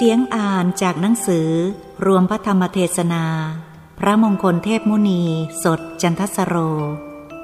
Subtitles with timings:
[0.00, 1.48] เสียงอ่านจากหนังสือ
[2.06, 3.24] รวมพระธรรมเทศนา
[3.98, 5.22] พระมงคลเทพมุนี
[5.64, 6.56] สดจันทสโร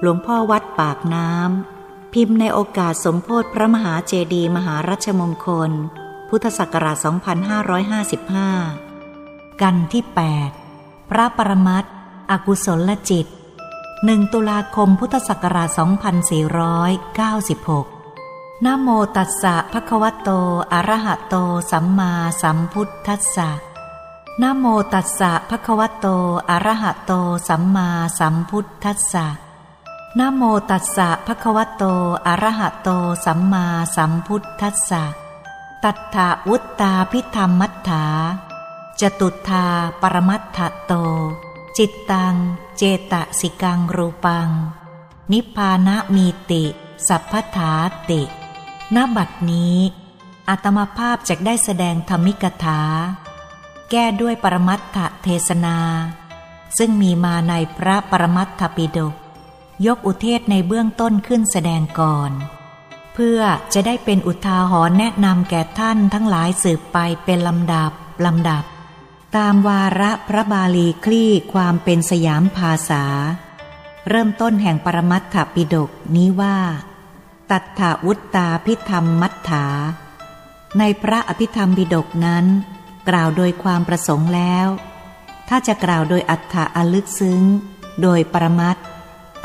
[0.00, 5.70] หลวงพ่อวัดปากน้ำ พิมพ์ในโอกาสสมโพธิพระมหาเจดีมหารัชมงคล
[6.28, 6.96] พุทธศักราช
[8.64, 10.02] 2555 กันที่
[10.56, 11.84] 8 พระปรมัต
[12.30, 13.26] อกุศลจิต
[13.80, 17.93] 1 ตุลาคมพุทธศักราช 2496
[18.62, 20.30] นโมตัสสะภะคะวะโต
[20.72, 21.34] อะระหะโต
[21.70, 23.50] สัมมาสัมพุทธัสสะ
[24.42, 26.06] นโมตัสสะภะคะวะโต
[26.50, 27.12] อะระหะโต
[27.48, 29.26] สัมมาสัมพุทธัสสะ
[30.18, 31.84] นโมตัสสะภะคะวะโต
[32.26, 32.88] อะระหะโต
[33.24, 35.04] สัมมาสัมพุทธัสสะ
[35.84, 36.16] ตัทธ
[36.48, 38.04] วุตตาพิธรรมมัฏฐา
[39.00, 39.66] จตุธา
[40.00, 40.92] ปรมัตถโต
[41.76, 42.34] จิตตัง
[42.76, 42.82] เจ
[43.12, 44.48] ตสิกังรูปัง
[45.32, 46.64] นิพพานะมีติ
[47.08, 47.72] สัพพถา
[48.10, 48.22] ติ
[48.96, 49.76] ณบัดนี้
[50.48, 52.80] อาตมาภาพจะได้แสดงธรรมิกถา
[53.90, 55.78] แก้ด้วยปรมัตถเทศนา
[56.78, 59.14] ซึ่งมีมาในพระปรมัตถปิฎก
[59.86, 62.30] ยกอุเทศในเบื้องต้นขึ้นแสดงก่อน
[63.14, 63.40] เพื่อ
[63.74, 67.92] จะได้เป็นอุทาหรณ์แนะนำแก่ท่านทั้งหลายสืบไปเป็นลำดับ
[68.26, 68.64] ลำดับ
[69.36, 73.04] ตามวาระพระบาลีคลี่ความเป็นสยามภาษา
[74.08, 76.56] เริ่มต้นแห่งปรมัตถปิฎกนี้ว่า
[77.50, 79.66] ตัทธวุตตาพิธรรมมัฏฐา
[80.78, 82.46] ในพระอภิธรรมปิฎกนั้น
[83.08, 84.68] กล่าวโดยความประสงค์แล้ว
[85.48, 87.42] ถ้าจะกล่าวโดยอัฏฐะอลึกซึ้ง
[88.02, 88.84] โดยปรมัตถ์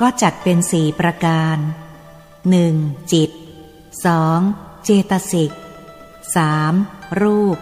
[0.01, 1.57] ก็จัดเป็นสี่ประการ
[2.53, 3.11] 1.
[3.13, 3.31] จิต
[4.07, 4.83] 2.
[4.83, 5.51] เจตสิก
[6.35, 7.21] 3.
[7.21, 7.57] รูป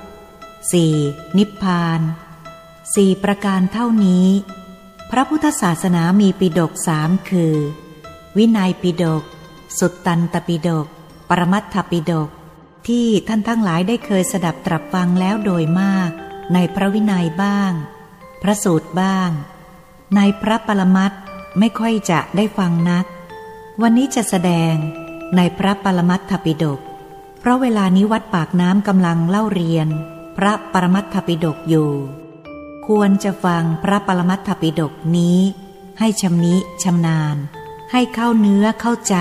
[0.66, 1.38] 4.
[1.38, 2.02] นิพพาน
[2.96, 4.28] สี่ประการเท่านี้
[5.12, 7.56] พระพุทธศาสนามีปิฎกสามคือ
[8.38, 9.24] วินัยปิฎก
[9.80, 10.88] สุตตันตปิฎก
[11.30, 12.30] ปรมัตถปิฎก
[12.88, 16.10] ที่ท่านทั้งหลายได้เคยสดับตรับฟังแล้วโดยมาก
[16.54, 17.72] ในพระวินัยบ้าง
[18.42, 19.30] พระสูตรบ้าง
[20.16, 21.22] ในพระปรมัตถ์
[21.60, 23.06] ไม่ค่อยจะได้ฟังนัก
[23.82, 24.74] วันนี้จะแสดง
[25.36, 26.80] ในพระปรมัตถปิฎก
[27.40, 29.88] เพราะเวลานี้วัดปากน้ำกำลังเล่าเรียน
[30.38, 31.92] พระปรมัตถปิฎกอยู่
[32.88, 35.40] ควรจะฟังพระปรมัตถปิฎกนี้
[36.00, 37.38] ให้ชำนิชำนาญ
[37.92, 39.18] ให้เข้าเนื้อเข้าใจ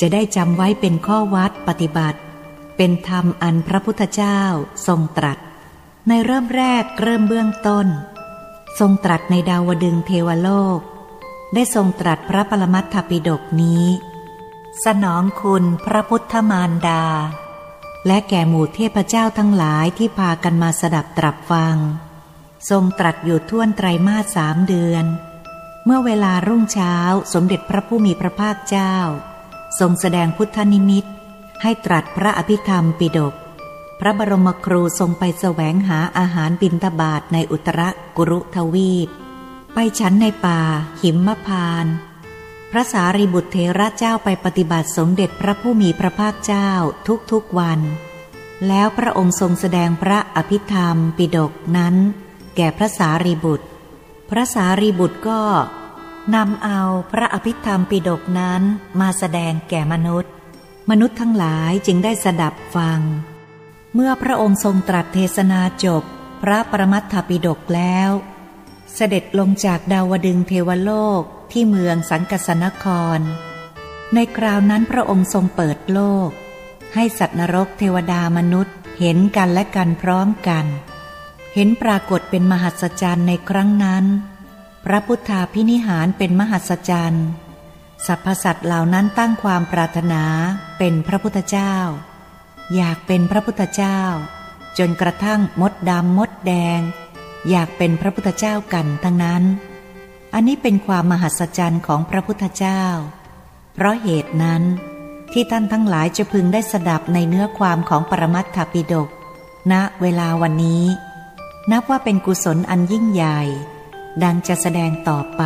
[0.00, 2.20] จะได้จำไว้เป็นข้อวัดปฏิบัติ
[2.76, 4.40] เป็นธรรมอันพระพุทธเจ้า
[4.86, 5.38] ทรงตรัส
[6.08, 7.86] ในเริ่มแรกเริ่มเบื้องต้น
[8.78, 10.78] ทรงตรัสในดาวดึงเทวโลก
[11.54, 13.84] ได้ทรงตรัสพระปรมัตถปิฎกนี้
[14.84, 17.04] สนองคุณพระพุทธมารดา
[18.06, 21.76] และแก่หมู่เทพเจ้าทั้งหลายที่พากันมาสดับตรับฟัง
[22.70, 25.04] ทรงตรัสอยู่ท่วนไตรมาสสามเดือน
[25.84, 26.94] เมื่อเวลารุ่งเช้า
[27.34, 28.94] สมเด็จพระผู้มีพระภาคเจ้า
[29.80, 31.04] ทรงแสดงพุทธนิมิต
[31.62, 33.34] ให้ตรัสพระอภิธรรมปิฎก
[34.00, 37.80] พระบรมครูทรงไปแสวงหาอาหารบิณฑบาตในอุตร
[38.16, 39.08] กุรุทวีป
[39.74, 40.60] ไปฉันในป่า
[41.02, 41.86] หิมพาน
[42.72, 46.70] พระสารีบุตรเทระเจ้าไปปฏิบัติสมเด็จพระผู้มีพระภาคเจ้า
[47.32, 47.80] ทุกๆวัน
[48.68, 51.94] แล้วพระองค์ทรงแสดงพระอภิธรรมปิฎกนั้น
[52.56, 53.66] แก่พระสารีบุตร
[54.34, 55.42] พระสารีบุตรก็
[56.34, 56.80] นำเอา
[57.12, 58.62] พระอภิธรรมปิฎกนั้น
[59.00, 60.32] มาแสดงแก่มนุษย์
[60.90, 63.00] มนุษย์ทั้งหลายจึงได้สดับฟัง
[63.94, 66.02] เมื่อพระองค์ทรงตรัสเทศนาจบ
[66.42, 68.10] พระปรมัตถปิฎกแล้ว
[68.94, 71.22] เสด็จลงจากดาวดึงเทวโลก
[71.52, 72.84] ที่เมืองสังกสนค
[73.18, 73.20] ร
[74.14, 76.28] ในคราวนั้นพระองค์ทรงเปิดโลก
[76.94, 80.66] ให้สัตว์นรกเทวดามนุษย์เห็นกันและกันพร้อมกัน
[81.54, 84.04] เห็นปรากฏเป็นมหัศจรรย์ในครั้งนั้น
[84.84, 87.26] พระพุทธาพินิหารเป็นมหัศจรรย์
[88.06, 90.24] สรรพสัตว์เหล่านั้นตั้งความปรารถนา
[90.78, 91.74] เป็นพระพุทธเจ้า
[92.74, 94.00] อยากเป็นพระพุทธเจ้า
[94.78, 96.80] จนกระทั่งมดดำมดแดง
[97.50, 99.42] อยากเป็นพระพุทธเจ้ากันทั้งนั้น
[100.34, 102.82] อันนี้เป็นความมหัศจรรย์ของพระพุทธเจ้า
[103.74, 104.62] เพราะเหตุนั้น
[105.32, 109.08] ที่ท่านทั้งหลายจะพึงได้สดับในเนื้อความของปรมัตถปิฎก
[109.72, 110.82] ณเวลาวันนี้
[111.70, 113.40] นับว่าเป็นกุศลอันยิ่งใหญ่
[114.22, 115.42] ดังจะแสดงต่อไป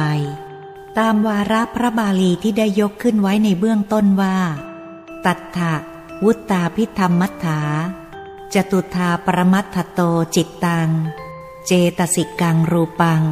[0.98, 4.36] ตามวาระพระบาลีที่ได้ยกขึ้นไว้ในเบื้องต้นว่า
[5.24, 5.74] ตัทธะ
[6.24, 7.60] วุตตาพิธรรมมัฏฐา
[8.54, 10.00] จตุธาปรมัตถโต
[10.34, 10.90] จิตตัง
[11.66, 13.22] เจตสิกังรูปัง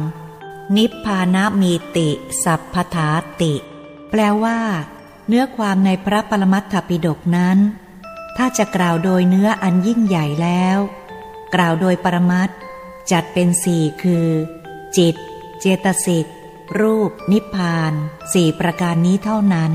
[0.75, 2.09] นิพพานะมีติ
[2.43, 3.09] สัพพถา
[3.41, 3.53] ติ
[4.09, 4.59] แปลว่า
[5.27, 7.57] เนื้อความในพระปรมัตถปิฎกนั้น
[8.37, 10.77] ถ้าจะกล่าวโดยเนื้ออันยิ่งใหญ่แล้ว
[11.55, 12.51] กล่าวโดยปรมัตถ
[13.11, 14.27] จัดเป็นสี่คือ
[14.97, 15.15] จิต
[15.59, 16.25] เจตสิก
[16.79, 17.93] รูป นิพพาน
[18.33, 19.73] สี่ประการนี้เท่านั้น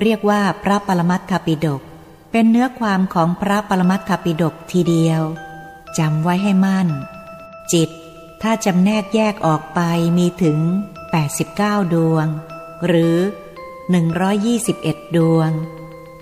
[0.00, 1.82] เรียกว่าพระปรมัตถปิฎก
[2.30, 5.22] เป็นเนื้อความของพระปรมัตถปิฎกทีเดียว
[5.98, 6.88] จำไว้ให้มั่น
[7.72, 7.90] จิต
[8.42, 9.80] ถ้าจำแนกแยกออกไป
[10.18, 10.58] มีถึง
[11.26, 12.26] 89 ดวง
[12.86, 13.16] หรือ
[14.16, 15.50] 121 ดวง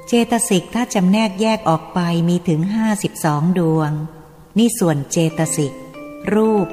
[0.07, 2.61] เจตสิกถ้าจำแนกแยกออกไปมีถึง
[3.11, 3.91] 52 ดวง
[4.59, 5.73] นี่ส่วนเจตสิก
[6.35, 6.67] รูป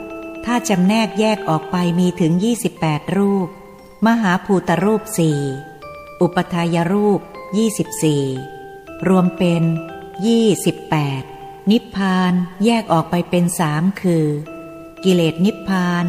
[0.45, 2.33] ถ้าจำแนกแยกออกไปมีถึง
[2.75, 3.47] 28 รูป
[4.05, 5.39] มหาภูตรูปสี่
[6.21, 7.19] อุปทายรูป
[8.13, 9.63] 24 รวมเป็น
[10.87, 12.33] 28 นิพพาน
[12.65, 14.27] แยกออกไปเป็นสามคือ
[15.03, 16.05] กิเลสนิพพาน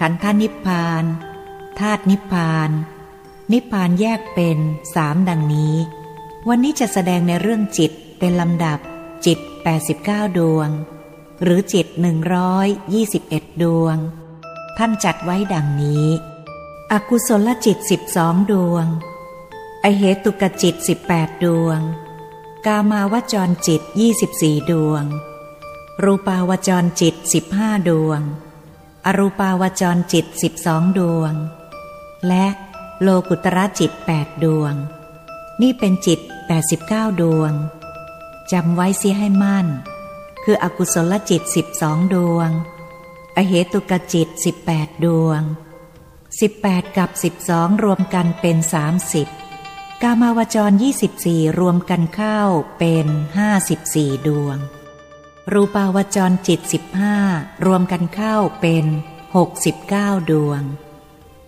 [0.00, 1.04] ขันธนิพพาน
[1.78, 2.70] ธาตุนิพพาน
[3.52, 4.58] นิพพานแยกเป็น
[4.94, 5.74] สามดังนี้
[6.48, 8.78] วันนี้จะแสดงในเรื่องจิตเป็นลำดับ
[9.26, 9.38] จิต
[9.88, 10.68] 89 ดวง
[11.42, 11.86] หรือจิต
[12.94, 13.96] 121ดวง
[14.78, 16.06] ท่านจัดไว้ดังนี้
[16.92, 17.78] อกุศลจิต
[18.14, 18.86] 12ดวง
[19.84, 20.74] อเหตุกจิต
[21.10, 21.80] 18ดวง
[22.66, 23.82] กามาวจรจิต
[24.26, 25.04] 24ดวง
[26.02, 27.14] รูปาวจรจิต
[27.52, 28.20] 15ดวง
[29.06, 30.26] อรูปาวจรจิต
[30.62, 31.32] 12ดวง
[32.28, 32.46] และ
[33.02, 34.74] โลกุตระจิต8ดวง
[35.62, 36.20] นี่เป็นจิต
[36.70, 37.52] 89ดวง
[38.52, 39.66] จำไว้เสียให้มั่น
[40.44, 41.42] คืออกุศลจิต
[41.78, 42.50] 12ดวง
[43.36, 44.28] อเหตุกจิต
[44.66, 45.40] 18ดวง
[46.18, 47.10] 18กับ
[47.44, 48.56] 12รวมกันเป็น
[49.28, 50.72] 30กามาวจร
[51.14, 52.40] 24รวมกันเข้า
[52.78, 53.06] เป็น
[53.66, 54.58] 54ดวง
[55.52, 56.60] รูปาวจรจิต
[57.12, 58.84] 15รวมกันเข้าเป็น
[59.52, 60.62] 69ดวง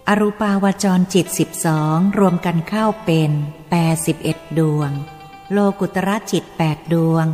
[0.08, 1.26] อรูปาวจรจิต
[1.72, 3.30] 12รวมกันเข้าเป็น
[3.94, 4.90] 81ดวง
[5.52, 7.26] โลกุตระจิต8ดวง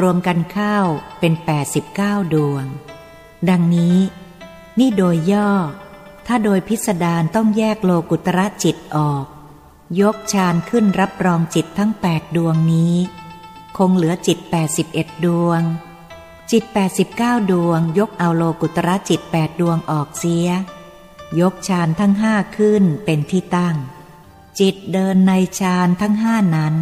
[0.00, 0.76] รวมกันเข้า
[1.20, 1.32] เป็น
[1.82, 2.64] 89 ดวง
[3.48, 3.98] ดังนี้
[4.78, 5.50] นี่โดยย่อ
[6.26, 9.24] ถ้าโดยพิสดารต้องแยกโลกุตระจิตออก
[10.00, 12.94] ยกฌานขึ้นรับรองจิตทั้ง 8 ดวงนี้
[13.76, 14.38] คงเหลือจิต
[14.82, 15.62] 81 ดวง
[16.50, 16.64] จิต
[17.08, 20.48] 89 ดวง ยกเอาโลกุตระจิต 8 ดวงออกเสีย
[21.40, 23.76] ยกฌานทั้งห้าขึ้นเป็นที่ตั้ง
[24.60, 26.74] จิตเดินในฌานทั้งห้านั้น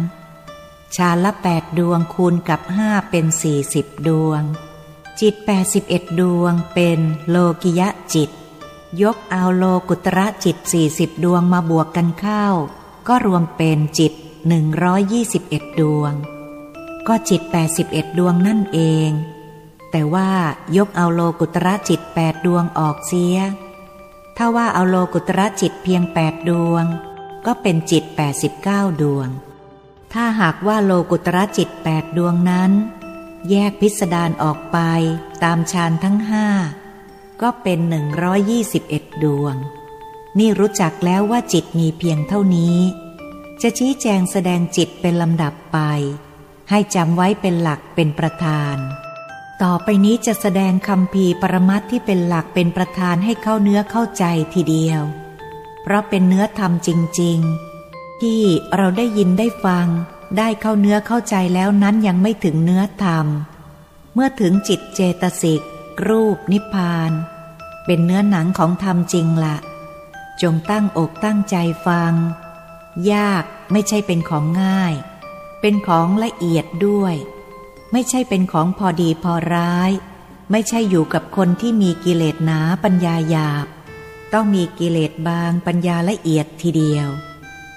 [0.95, 4.41] ฌาละแปดดวงคูณกับห้าเป็นสี่สิบดวง
[5.19, 6.99] จิตแปดสิบเอ็ดดวงเป็น
[7.29, 8.29] โลกิยะจิต
[9.01, 12.45] ยกเอาโลกุตระจิตสี่สิบดวงมาบวกกันเข้า
[13.07, 14.13] ก็รวมเป็นจิต
[14.47, 16.13] หนึ่งร้อยยี่สิบเอ็ดดวง
[17.07, 19.11] ก็จิตแปดสิบเอ็ดดวงนั่นเอง
[19.91, 20.29] แต่ว่า
[20.77, 23.37] ยกเอาโลกุตระจิตแปดดวงออกเสีย
[24.37, 26.83] ถ้าว่าเอาโลกุตระจิตเพียงแปดดวง
[27.45, 29.29] ก็เป็นจิตแปดสิบเก้าดวง
[30.13, 32.71] ถ้าหากว่าโลกุตระจิตแปดดวงนั้น
[33.49, 34.77] แยกพิสดารออกไป
[35.43, 36.47] ตามฌานทั้งห้า
[37.41, 39.55] ก็เป็นหนึ่งร้อยยี่สิบเอ็ดดวง
[40.39, 42.77] นี่รู้จักแล้วว่าจิตมีเพียงเท่านี้
[43.61, 45.77] จะชี้แจงแสดงจิตเป็นลำดับไป
[46.69, 48.77] ให้จำไว้เป็นหลักเป็นประธาน
[49.63, 55.01] ต่อไปนี้จะแสดงคำพีปรมัตที่เป็นหลักเป็นประธานให้เข้าเนื้อเข้าใจทีเดียว
[55.81, 56.89] เพราะเป็นเนื้อธรรมจ
[57.21, 57.68] ริง ๆ
[58.21, 58.41] ที่
[58.75, 59.87] เราได้ยินได้ฟัง
[60.37, 63.27] ได้เข้าเนื้อเข้าใจแล้วนั้นยังไม่ถึงเนื้อธรรม
[64.13, 65.61] เมื่อถึงจิตเจตสิก
[66.07, 67.11] รูปนิพพาน
[67.85, 69.57] เป็นเนื้อหนังของธรรมจริงละ
[70.41, 71.55] จงตั้งอกตั้งใจ
[71.87, 72.13] ฟัง
[73.13, 74.93] ยากไม่ใช่เป็นของง่าย
[75.61, 77.15] เป็นของละเอียดด้วย
[77.91, 79.91] ไม่ใช่เป็นของพอดีพอร้าย
[80.51, 83.67] ไม่ใช่อยู่กับคนที่มีกิเลสหนาปัญญาหยาบ
[84.33, 87.09] ต้องมีกิเลสบางปัญญาละเอียดทีเดียว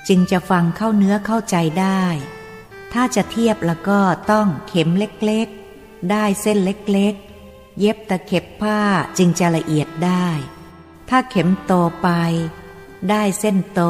[0.08, 2.04] จึงจะฟังเข้าเนื้อเข้าใจได้
[2.92, 8.78] ถ้าจะเทียบแล้วก็ต้องเข็มเล็กๆ ได้เส้นเล็กๆ เย็บตะเข็บผ้า
[9.18, 10.26] จึงจะละเอียดได้
[11.08, 12.08] ถ้าเข็มโตไป
[13.10, 13.80] ได้เส้นโต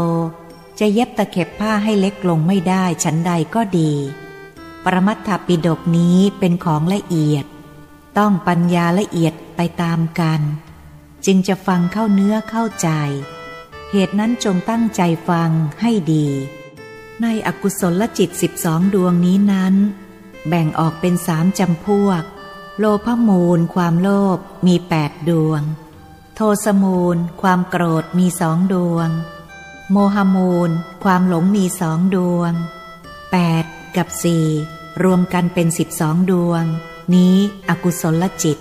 [0.80, 3.92] จะเย็บตะเข็บผ้าให้เล็กลงไม่ได้ฉันใดก็ดี
[4.84, 7.46] ปรมัตถปิฎกนี้เป็นของละเอียด
[8.18, 10.40] ต้องปัญญาละเอียดไปตามกัน
[11.26, 12.88] จึงจะฟังเข้าเนื้อเข้าใจ
[13.94, 16.26] เหตุนั้นจงตั้งใจฟังให้ดี
[17.22, 19.74] ในอกุศลจิตสิบสองดวงนี้นั้น
[20.48, 22.22] แบ่งออกเป็นสามจำพวก
[22.78, 25.62] โลภมูล ความโลภมีแปดดวง
[26.34, 29.08] โทสมูล ความโกรธมีสองดวง
[29.90, 30.70] โมหมูล
[31.04, 32.52] ความหลงมีสองดวง
[33.32, 33.64] แปด
[33.96, 34.46] กับสี่
[35.02, 36.64] รวมกันเป็นสิบสองดวง
[37.14, 37.36] นี้
[37.68, 38.58] อกุศลจิต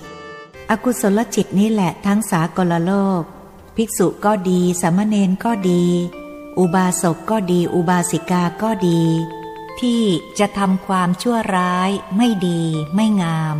[0.70, 3.24] อกุศลจิตนี่แหละทั้งสากลโลก
[3.76, 5.84] ภิกษุก็ดี สามเณรก็ดี
[6.58, 9.02] อุบาสกก็ดี อุบาสิกาก็ดี
[9.80, 10.02] ที่
[10.40, 12.62] จะทำความชั่วร้ายไม่ดี
[12.96, 13.58] ไม่งาม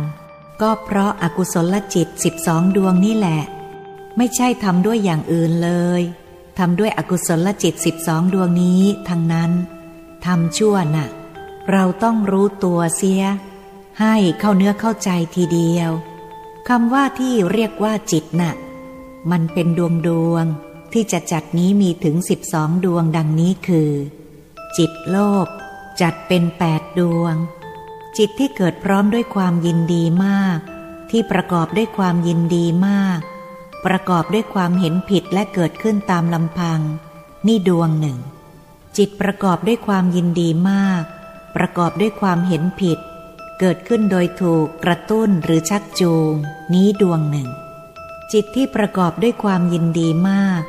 [0.60, 3.42] ก็เพราะอากุศลจิตสิบสองดวงนี่แหละ
[4.16, 6.02] ไม่ใช่ทำด้วยอย่างอื่นเลย
[6.58, 9.50] ทำด้วยอกุศลจิตสิบสองดวงนี้ทั้งนั้น
[10.26, 11.08] ทำชั่วนะ่ะ
[11.70, 13.22] เราต้องรู้ตัวเสีย
[14.00, 15.90] ให้เข้าเนื้อเข้าใจทีเดียว
[16.68, 18.52] คำว่าที่เรียกว่าจิตนะ่ะ
[19.30, 20.44] มันเป็นดวงดวง
[20.92, 23.90] ที่จะจัดนี้มีถึงสิบสองดวงดังนี้คือ
[24.76, 25.46] จิตโลภ
[26.00, 27.34] จัดเป็นแปดดวง
[28.16, 30.58] จิตที่เกิดพร้อมด้วยความยินดีมาก
[31.10, 33.20] ที่ประกอบด้วยความยินดีมาก
[33.86, 36.80] ประกอบด้วยความเห็นผิดและเกิดขึ้นตามลำพัง
[37.46, 38.18] นี่ดวงหนึ่ง
[38.96, 41.02] จิตประกอบด้วยความยินดีมาก
[41.56, 42.98] ประกอบด้วยความเห็นผิด
[43.60, 46.32] เกิดขึ้นโดยถูกกระตุ้นหรือชักจูง
[46.72, 47.48] นี้ดวงหนึ่ง
[48.32, 50.62] จิตที่ประกอบด้วยความยินดีมาก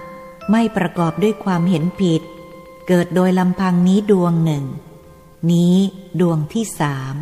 [0.52, 2.22] ไม่ประกอบด้วยความเห็นผิด
[2.88, 4.66] เกิดโดยลำพังนี้ดวงหนึ่ง
[5.52, 5.76] นี้
[6.20, 7.16] ดวงที่สาม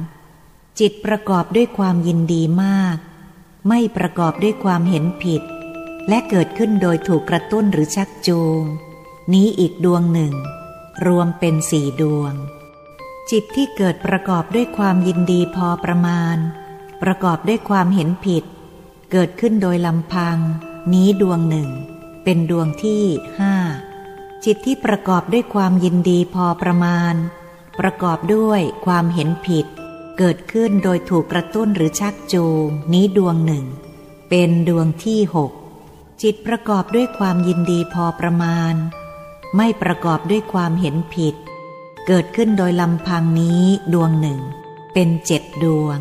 [0.79, 2.97] จิตประกอบด้วยความยินดีมาก
[3.67, 5.41] ไม่ประกอบด้วยความเห็นผิด
[6.09, 8.63] และเกิดขึ้นโดยถูกกระตุ้นหรือชักจูง
[9.33, 10.33] นี้อีกดวงหนึ่ง
[11.05, 12.33] รวมเป็นสี่ดวง
[13.31, 16.37] จิตที่เกิดประกอบด้วยความยินดีพอประมาณ
[17.03, 18.43] ประกอบด้วยความเห็นผิด
[19.11, 20.37] เกิดขึ้นโดยลำพัง
[20.93, 21.69] นี้ดวงหนึ่ง
[22.23, 23.03] เป็นดวงที่
[23.39, 23.55] ห้า
[24.45, 27.15] จิตที่ประกอบด้วยความยินดีพอประมาณ
[27.79, 29.65] ประกอบด้วยความเห็นผิด
[30.17, 33.65] เกิดขึ้นโดยถูกกระตุ้นหรือชักจูง นี้ดวงหนึ่ง
[34.29, 35.51] เป็นดวงที่หก
[36.21, 38.75] จิตประกอบด้วยความยินดีพอประมาณ
[39.55, 41.35] ไม่ประกอบด้วยความเห็นผิด
[42.07, 43.63] เกิดขึ้นโดยลำพังนี้
[43.93, 44.39] ดวงหนึ่ง
[44.93, 45.99] เป็นเจ็ดดวง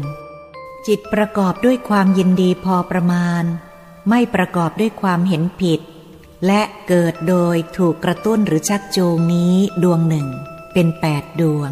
[0.87, 3.45] จิตประกอบด้วยความยินดีพอประมาณ
[4.09, 5.81] ไม่ประกอบด้วยความเห็นผิด
[6.47, 10.29] และเกิดโดยถูกกระตุ้นหรือชักจูงนี้ดวงหนึ่ง
[10.73, 11.71] เป็นแปดดวง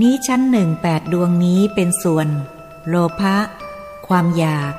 [0.00, 2.28] นี้ชั้นหนึ่งแปดดวงนี้เป็นส่วน
[2.88, 3.36] โลภะ
[4.08, 4.74] ความอยาก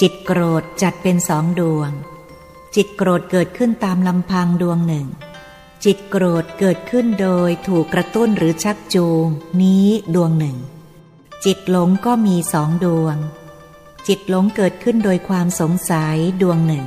[0.00, 1.90] จิตโกรธจัดเป็นสองดวง
[2.74, 5.06] จิตโกรธเกิดขึ้นตามลำพังดวงหนึ่ง
[5.84, 9.26] จิตโกรธเกิดขึ้นโดยถูกกระตุ้นหรือชักจูง
[9.62, 10.56] นี้ดวงหนึ่ง
[11.46, 13.16] จิตหลงก็มีสองดวง
[14.06, 16.86] จิตหลงเกิดขึ้นโดยความสงสัยดวงหนึ่ง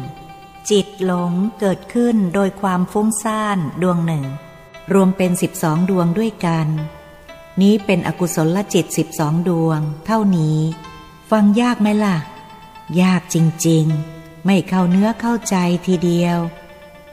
[0.72, 4.26] จิตหลงเกิดขึ้นโดยความฟุ้งซ่านดวงหนึ่ง
[4.94, 6.68] รวมเป็นสิบสองดวงด้วยกัน
[7.62, 10.60] นี้เป็นอกุศลจิตสิบสองดวง เท่านี้
[11.32, 12.18] ฟังยากไหมล่ะ
[13.02, 13.36] ยากจ
[13.68, 16.38] ริงๆ ไม่เข้าเนื้อเข้าใจทีเดียว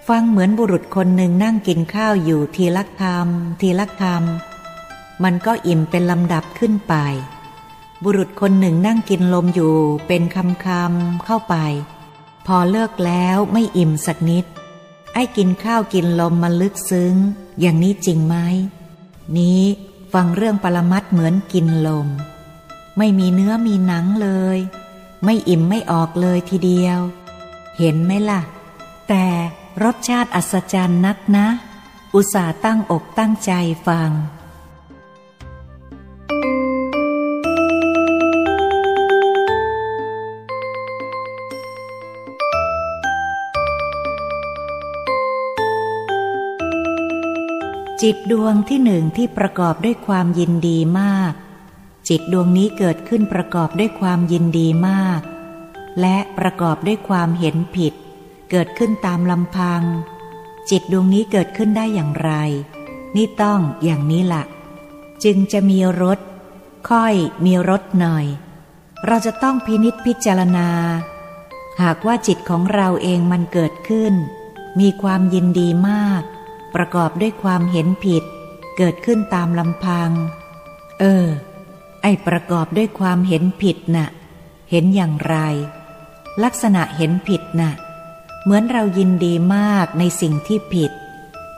[0.09, 6.95] ฟังเหมือนบุรุษคนหนึ่งนั่งกินข้าวอยู่ทีลักคำทีลักคำมันก็อิ่มเป็นลำดับขึ้นไป
[8.05, 11.55] บุรุษคนหนึ่งนั่งกินลมอยู่เป็นคำคำเข้าไป
[12.47, 14.45] พอเลิกแล้วไม่อิ่มสักนิด
[15.15, 17.15] ไอ้กินข้าวกินลมมันลึกซึ้ง
[17.61, 18.37] อย่างนี้จริงไหม
[19.37, 19.63] นี้
[20.13, 22.09] ฟังเรื่องปรมัดเหมือนกินลม
[22.99, 24.59] ไม่มีเนื้อมีหนังเลย
[25.25, 26.99] ไม่อิ่มไม่ออกเลยทีเดียว
[27.79, 28.41] เห็นไหมล่ะ
[29.09, 29.27] แต่
[29.83, 31.47] รสชาติอัศจรรย์นักนะ
[32.15, 33.53] อุตส่าห์ตั้งอกตั้งใจ
[33.87, 34.11] ฟัง
[48.07, 51.33] จิตดวงที่หนึ่งที่ประกอบด้วยความยินดีมาก
[52.09, 55.21] จิตดวงนี้เกิดขึ้นประกอบด้วยความยินดีมาก
[56.01, 57.95] และประกอบด้วยความเห็นผิด
[58.51, 59.83] เกิดขึ้นตามลำพัง
[60.71, 62.31] จิตดวงนี้เกิดขึ้นได้อย่างไร
[63.17, 64.45] นี่ต้องอย่างนี้ละ่ะ
[65.25, 66.19] จึงจะมีรส
[66.91, 68.27] ค่อยมีรสหน่อย
[69.07, 70.69] เราจะต้องพินิษพิจารณา
[71.83, 74.15] หากว่าจิตของเราเองมันเกิดขึ้น
[74.81, 76.23] มีความยินดีมาก
[76.75, 78.25] ประกอบด้วยความเห็นผิด
[78.77, 80.11] เกิดขึ้นตามลำพัง
[81.01, 81.27] เออ
[82.03, 84.09] ไอประกอบด้วยความเห็นผิดนะ่ะ
[84.71, 85.37] เห็นอย่างไร
[86.45, 87.73] ลักษณะเห็นผิดนะ่ะ
[88.43, 90.93] เหมือนเรายินดีมากในสิ่งที่ผิด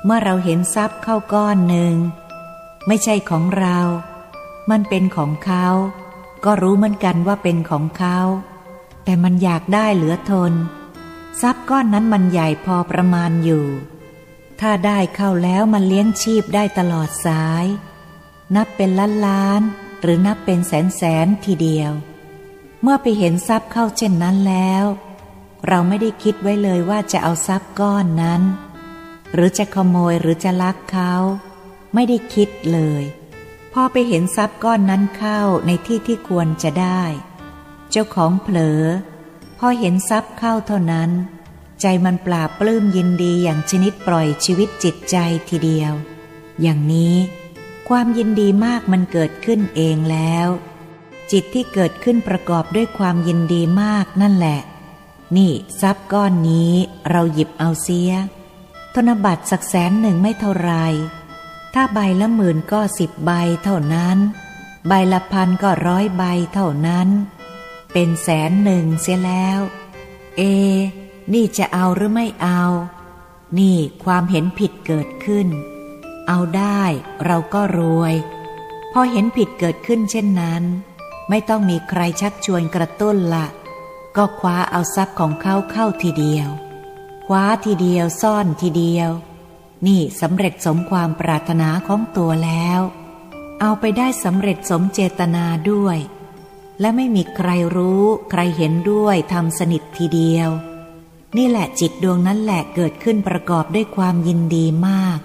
[0.04, 1.94] เมื่อเราเห็นทรัพย์เข้าก้อนหนึ่ง
[2.86, 3.78] ไม่ใช่ของเรา
[4.70, 5.66] มันเป็นของเขา
[6.44, 8.18] ก็รู้เหมือนกันว่าเป็นของเขา
[9.04, 10.52] แต่มันอยากได้เหลือทน
[11.42, 13.64] ทรัพย์ก้อนนั้นมันใหญ่พอประมาณอยู่
[14.60, 17.64] ถ้าได้เข้าแล้วมันเลี้ยงชีพได้ตลอดสาย
[18.56, 19.62] นับเป็นล้านล้าน
[20.00, 21.92] หรือนับเป็นแสนแสนทีเดียว
[22.82, 24.84] เมื่อไปเห็นทรัพย์เข้าเช่นนั้นแล้ว
[25.66, 28.42] เราไม่ได้คิดไว้เลยว่าจะเอาทรัพย์ก้อนนั้น
[29.32, 31.12] หรือจะขโมยหรือจะลักเขา
[31.94, 33.02] ไม่ได้คิดเลย
[33.72, 37.02] พอไปเห็นทรัพย์ก้อนนั้นเข้าในที่ที่ควรจะได้
[37.90, 38.82] เจ้าของเผลอ
[39.58, 41.10] พอเห็นทรัพย์เข้าเท่านั้น
[41.84, 45.16] ใจมันปราบปลื้มยินดีอย่างชนิดปล่อยชีวิตจิตใจ
[45.48, 45.92] ทีเดียว
[46.60, 47.16] อย่างนี้
[47.88, 50.48] ความยินดีมากมันเกิดขึ้นเองแล้ว
[51.30, 54.60] จิตที่เกิดขึ้นประกอบด้วยความยินดีมากนั่นแหละ
[55.36, 56.72] นี่ทรัพย์ก้อนนี้
[57.10, 58.12] เราหยิบเอาเสีย
[58.94, 60.72] ธนบัตรสักแสนหนึ่งไม่เท่าไร
[61.74, 63.30] ถ้าใบละหมื่นก็สิบใบ
[63.62, 64.18] เท่านั้น
[64.88, 66.22] ใบละพันก็ร้อยใบ
[66.54, 67.08] เท่านั้น
[67.92, 69.60] เป็นแสนหนึ่งเสียแล้ว
[70.38, 70.42] เอ
[71.32, 72.62] นี่จะเอาหรือไม่เอา
[73.58, 75.48] นี่ความเห็นผิดเกิดขึ้น
[76.28, 76.82] เอาได้
[77.24, 78.14] เราก็รวย
[78.92, 80.62] พอเห็นผิดเกิดขึ้นเช่นนั้น
[81.28, 83.46] ไม่ต้องมีใครชักชวนกระตุ้นละ
[84.16, 86.48] ก็คว้าเอาทรัพย์ของเขาเข้าทีเดียว
[87.26, 89.10] คว้าทีเดียวซ่อนทีเดียว
[89.86, 92.80] นี่สำเร็จสมความปรารถนาของตัวแล้ว
[93.60, 95.98] เอาไปได้สำเร็จสมเจตนาด้วย
[96.80, 100.50] และไม่มีใครรู้ใครเห็นด้วยทำสนิททีเดียว
[101.36, 105.20] นี่แหละจิตดวงนั้นแหละเกิดขึ้นประกอบด้วยความยินดีมาก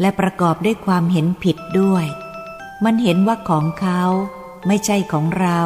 [0.00, 2.06] และประกอบด้วยความเห็นผิดด้วย
[2.84, 4.02] มันเห็นว่าของเขา
[4.66, 5.60] ไม่ใช่ของเรา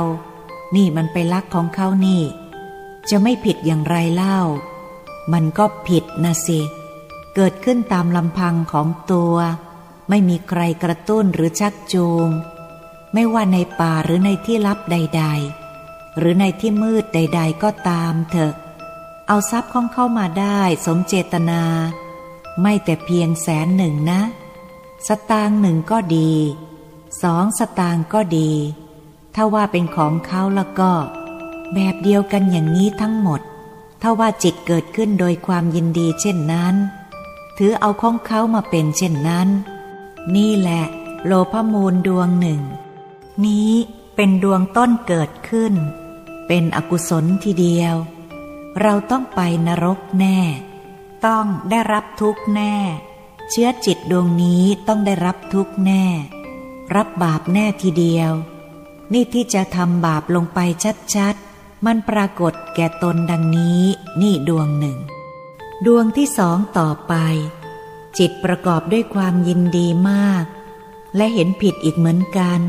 [0.77, 2.23] นี่มันไปลักของเขานี่
[3.11, 4.39] จะไม่ผิดอย่างไรเล่า
[5.33, 6.61] มันก็ผิดนะสิ
[7.35, 9.35] เกิดขึ้นตามลำพังของตัว
[10.09, 12.29] ไม่มีใครกระตุ้นหรือชักจูง
[13.15, 15.25] ไม่ว่าในป่าหรือในที่ลับใด
[15.71, 18.55] ๆ หรือในที่มืดใด ๆ ก็ตามเถอะ
[19.33, 21.63] เอาทรัพย์ของเข้ามาได้สมเจตนา
[22.61, 24.21] ไม่แต่เพียงแสนหนึ่งนะ
[25.07, 26.33] สตางค์หนึ่งก็ดี
[27.23, 28.51] สองสตางค์ก็ดี
[29.35, 30.93] ถ้าว่าเป็นของเขาแล้วก็
[31.75, 33.41] แบบเดียวกันอย่างนี้ทั้งหมด
[34.03, 36.75] ถ้าว่าจิตเกิดขึ้นโดยความยินดีเช่นนั้น
[37.59, 39.49] ถือเอาของเขามาเป็นเช่นนั้น
[40.35, 40.85] นี่แหละ
[41.27, 42.61] โลภมูลดวงหนึ่ง
[43.45, 43.71] นี้
[44.15, 45.75] เป็นดวงต้นเกิดขึ้น
[46.47, 47.97] เป็นอกุศลทีเดียว
[48.79, 50.39] เราต้องไปนรกแน่
[51.27, 52.75] ต้องได้รับทุกข์แน่
[53.51, 56.05] เชื้อจิตดวงนี้ต้องได้รับทุกข์แน่
[56.95, 58.33] รับบาปแน่ทีเดียว
[59.13, 60.59] นี่ที่จะทำบาปลงไป
[61.15, 63.83] ชัดๆ มันปรากฏแก่ตนดังนี้
[64.21, 64.99] นี่ดวงหนึ่ง
[65.87, 67.15] ดวงที่สองต่อไป
[68.19, 70.45] จิตประกอบด้วยความยินดีมาก
[71.17, 72.61] และเห็นผิดอีกเหมือนกัน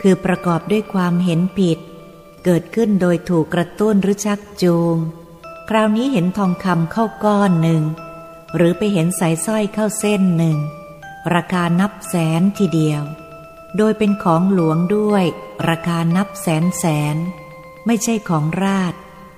[0.00, 1.78] คือประกอบด้วยความเห็นผิด
[2.44, 4.96] เกิดขึ้นโดยถูกกระตุ้นหรือชักจูง
[5.68, 7.82] คราวนี้เห็นทองคำเข้าก้อนหนึ่ง
[8.56, 10.58] หรือไปเห็นสายสร้อยเข้าเส้นหนึ่ง
[11.34, 13.02] ราคานับแสนทีเดียว
[13.76, 15.24] โดยเป็นของหลวงด้วย
[15.68, 17.16] ราคานับแสนแสน
[17.86, 18.94] ไม่ใช่ของราช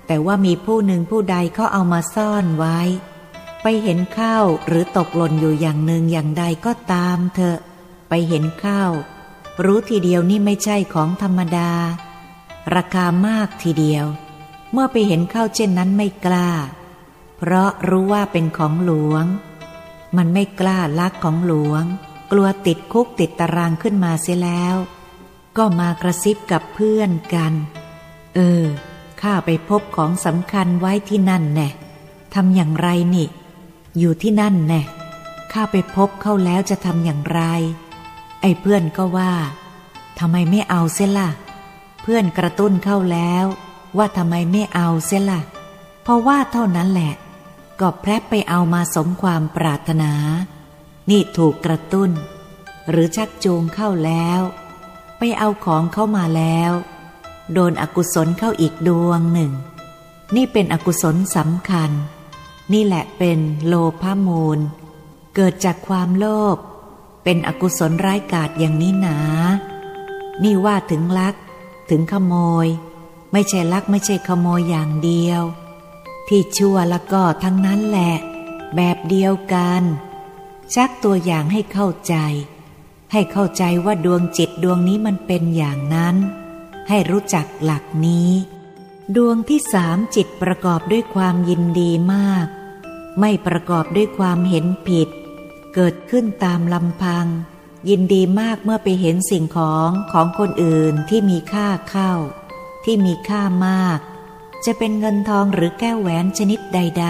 [0.07, 2.81] แต่ว่ามีผู้หนึ่งผู้ใดเขาเอามาซ่อนไว้
[3.63, 7.59] ไปเห็นข้าวหรือตกหล่นอยู่อย่างหนึ่งอย่างใดก็ตามเถอะ
[8.09, 8.93] ไปเห็นข้าว
[9.65, 11.71] รู้ทีเดียวนี่ไม่ใช่ของธรรมดา
[12.75, 14.07] ราคามากทีเดียว
[14.77, 16.51] เมื่อไปเห็นข้าวเช่นนั้นไม่กล้า
[17.37, 19.25] เพราะรู้ว่าเป็นของหลวง
[20.17, 21.83] มันไม่กล้าลักของหลวง
[22.31, 24.77] กลัวติดคุกติดตารางขึ้นมาเสียแล้ว
[25.57, 27.53] ก็มากระซิบกับเพื่อนกัน
[28.35, 28.65] เออ
[29.23, 31.69] ข้าไปพบของสำคัญไว้ที่นั่นแน่
[32.35, 33.27] ทำอย่างไรนี่
[33.99, 34.83] อยู่ที่นั่นแน่
[35.53, 37.41] ข้าไปพบเข้าแล้วจะทำอย่างไร
[38.41, 39.33] ไอ้เพื่อนก็ว่า
[40.19, 41.31] ทำไมไม่เอาเสียล่ะ
[42.03, 43.47] เพื่อนกระตุ้นเข้าแล้ว
[43.97, 45.41] ว่าทำไมไม่เอาเสียล่ะ
[46.03, 47.15] เพราะว่าเท่านั้นแหละ
[47.81, 50.13] ก็แพรบไปเอามาสมความปรารถนา
[51.11, 52.11] นี่ถูกกระตุ้น
[52.91, 54.41] หรือชักจูงเข้าแล้ว
[55.19, 56.73] ไปเอาของเข้ามาแล้ว
[57.53, 59.53] โดนอกุศลเข้าอีกดวงหนึ่ง
[60.37, 61.91] นี่เป็นอกุศลสำคัญ
[62.73, 64.59] นี่แหละเป็นโลภมูล
[65.35, 66.57] เกิดจากความโลภ
[67.25, 69.19] เป็นอกุศลร้ายกาจอย่างนี้หนา
[70.43, 71.35] นี่ว่าถึงลัก
[71.91, 72.67] ถึงขโมย
[73.37, 75.43] ไม่ใช่ลักไม่ใช่ขโมยอย่างเดียว
[76.29, 78.15] ที่ชั่วแล้วก็ทั้งนั้นแหละ
[78.77, 79.83] แบบเดียวกัน
[80.75, 82.15] ชักตัวอย่างให้เข้าใจ
[83.13, 86.17] ให้เข้าใจว่าดวงจิตดวงนี้มันเป็นอย่างนั้น
[86.89, 88.31] ให้รู้จักหลักนี้
[89.17, 92.47] ดวงที่สามจิตประกอบด้วยความยินดีมาก
[93.21, 95.09] ไม่ประกอบด้วยความเห็นผิด
[95.75, 97.27] เกิดขึ้นตามลำพัง
[97.89, 102.13] ยินดีมากเมื่อไปเห็นสิ่งของของคนอื่นที่มีค่าเข้า
[102.85, 104.01] ที่มีค่ามาก
[104.65, 107.07] จะเป็นเงินทองหรือแก้วแหวนชนิดใด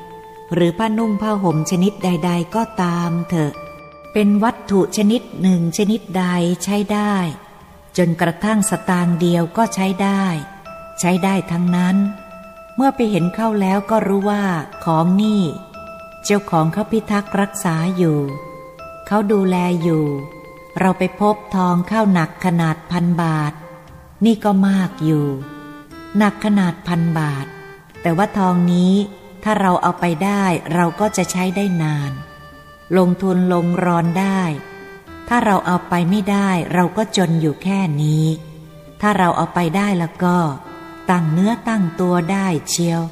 [0.00, 3.52] ๆ หรือผ้านุ่งผ้าห่มชนิดใด ๆ ก็ตามเถอะ
[4.12, 6.24] เป็นวัตถุชนิดหนึ่งชนิดใด
[6.64, 7.14] ใช้ได้
[7.96, 10.24] จนกระทั่งสตางค์เดียวก็ใช้ได้
[11.00, 11.96] ใช้ได้ทั้งนั้น
[12.76, 14.44] เมื่อไปเห็นเข้าแล้วก็รู้ว่า
[14.84, 15.42] ของนี่
[16.24, 18.18] เจ้าของเขาพิทักษ์รักษาอยู่
[19.06, 20.04] เขาดูแลอยู่
[20.80, 23.52] เราไปพบทองเข้าหนักขนาดพันบาท
[24.24, 25.26] นี่ก็มากอยู่
[26.18, 27.46] หนักขนาดพันบาท
[28.02, 28.94] แต่ว่าทองนี้
[29.42, 32.12] ถ้าเราเอาไปได้เราก็จะใช้ได้นาน
[32.96, 34.42] ลงทุนลงรอนได้
[35.28, 38.24] ถ้าเราเอาไปไม่ได้เราก็จนอยู่แค่นี้
[39.00, 40.38] ถ้าเราเอาไปได้แล้วก็
[41.10, 43.02] ตั้งเนื้อตั้งตัวได้เชียว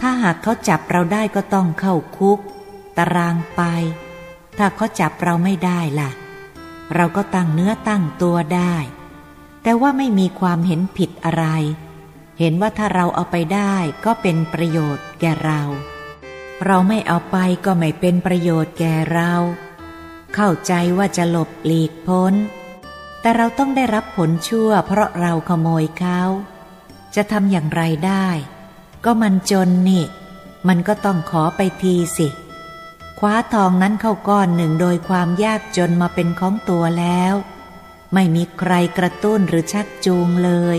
[0.00, 2.38] ถ้าหากเขาจับเราได้ก็ต้องเข้าคุก
[2.96, 3.62] ตารางไป
[4.58, 6.10] ถ้าเขาจับเราไม่ได้ล่ะ
[6.94, 8.74] เราก็ตั้งเนื้อตั้งตัวได้
[9.68, 11.44] แต่ว่าไม่มีความเห็นผิดอะไร
[12.38, 15.62] เห็นว่าถ้าเราเอาไปได้ก็เป็นประโยชน์แก่เรา
[16.66, 19.32] เราไม่เอาไปก็ไม่เป็นประโยชน์แก่เรา
[20.34, 22.34] เข้าใจว่าจะหลบหลีกพ้น
[23.20, 26.20] แต่เราต้องได้รับผลชั่วเพราะเราขโมยเขา
[27.14, 28.28] จะทำอย่างไรได้
[29.04, 30.04] ก็มันจนนี่
[30.68, 32.28] มันก็ต้องขอไปทีสิ
[33.18, 37.36] คว้าทองนั้นเข้าก้อนหนึ่งโดยความยากจนมาเป็นของตัวแล้ว
[38.14, 40.78] ไม่มีใครกระตุ้นหรือชักจูงเลย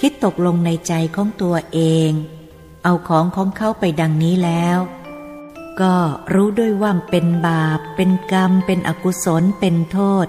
[0.00, 2.10] คิดตกลงในใจของตัวเอง
[2.84, 4.78] เอาของของเขาไปดังนี้แล้ว
[5.80, 5.96] ก็
[6.32, 10.26] รู้ด้วยว่าเป็นบาป เป็นกรรม เป็นอกุศลเป็นโทษ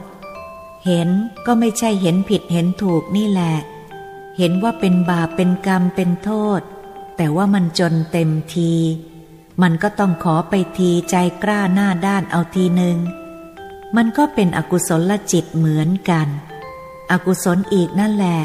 [0.85, 1.09] เห็น
[1.45, 3.55] ก็ไม่ใช่เห็นผิดเห็นถูกนี่แหละ
[4.37, 6.61] เห็นว่าเป็นบาปเป็นกรรมเป็นโทษ
[7.17, 8.73] แต่ว่ามันจนเต็มที
[9.61, 12.97] มันก็ต้องขอไปทีใจกล้าหน้าด้านเอาทีหนึ่ง
[13.95, 16.27] มันก็เป็นอกุศลลจิตเหมือนกัน
[17.11, 18.41] อกุศลอีกนั่นแหละ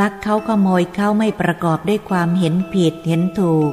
[0.00, 3.72] ลักเขาขโมยเขาไม่ประกอบด้วยความเห็นผิดเห็นถูก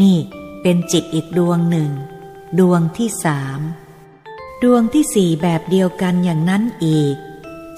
[0.00, 0.16] นี่
[0.62, 1.90] เป็นจิตอีกดวงหนึ่ง
[2.58, 3.60] ดวงที่สาม
[4.62, 7.16] ดวงที่สี่แบบเดียวกันอย่างนั้นอีก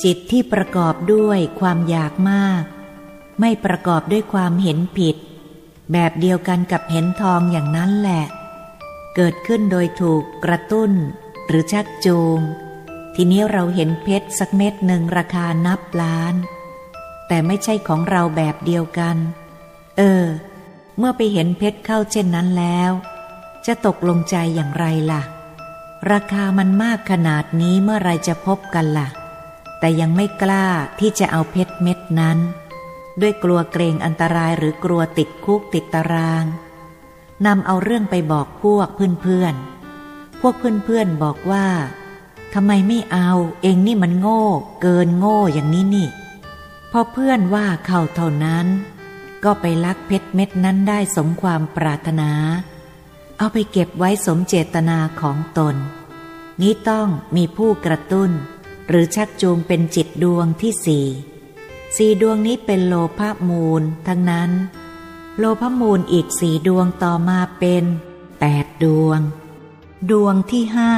[0.03, 2.65] จิตที่ประกอบด้วยความอยากมาก
[3.41, 5.17] ไม่ประกอบด้วยความเห็นผิด
[5.93, 8.25] แบบเดียวกันกับเห็นทองอย่างนั้นแหละ
[9.17, 10.93] เกิดขึ้นโดยถูกกระตุ้น
[11.49, 12.41] หรือชักจูง
[13.15, 16.35] ทีนี้เราเห็นเพชรสักเม็ดหนึ่งราคานับล้าน
[17.29, 19.17] แต่ไม่ใช่ของเราแบบเดียวกัน
[19.99, 20.25] เออ
[20.99, 22.91] เมื่อไปเห็นเพชรเข้าเช่นนั้นแล้ว
[23.67, 25.23] จะตกลงใจอย่างไรล่ะ
[26.13, 29.09] ราคามันมากขนาดนี้เมื่อไรจะพบกันล่ะ
[29.79, 30.67] แต่ยังไม่กล้า
[31.01, 32.39] ที่จะเอาเพชรเม็ดนั้น
[33.21, 36.45] ด้วยกลัวเกรงอันตรายหรือกลัวติดคุกติดตาราง
[37.47, 38.89] นำเอาเรื่องไปบอกพวก
[39.21, 39.82] เพื่อนๆ
[40.45, 41.67] พวกเพื่อนๆบอกว่า
[42.55, 43.31] ทำไมไม่เอา
[43.63, 44.43] เองนี่มันโง่
[44.83, 46.09] เกินโง่อย่างนี้นี่
[46.91, 48.67] พอเพื่อนว่าเข้าเท่านั้น
[49.45, 52.31] ก็ไปลักเพชรเม็ดนั้นได้สมความปรารถนา
[53.39, 55.77] เอาไปเก็บไว้สมเจตนาของตน
[56.61, 58.31] นี้ต้องมีผู้กระตุ้น
[58.89, 61.07] หรือชักจูงเป็นจิตดวงที่สี่
[61.97, 64.51] สี่ดวงนี้เป็นโลภมูลทั้งนั้น
[65.39, 67.85] โลภมูลอีกสี่ดวงต่อมาเป็น
[68.41, 69.21] แปดดวง
[70.11, 70.95] ดวงที่ห้า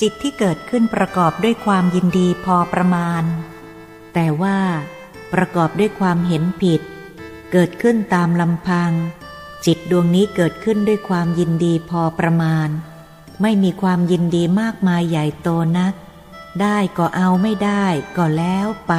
[0.00, 3.22] จิตที่เกิดขึ้นประกอบด้วยความยินดีพอประมาณ
[4.14, 4.58] แต่ว่า
[5.32, 6.80] ประกอบด้วยความเห็นผิด
[7.52, 8.92] เกิดขึ้นตามลำพัง
[9.66, 12.68] จิตดวงนี้เกิดขึ้นด้วยความยินดีพอประมาณ
[13.42, 15.94] ไม่มีความยินดีมากมายใหญ่โตนัก
[16.60, 17.84] ได้ก็เอาไม่ได้
[18.16, 18.94] ก็แล้วไป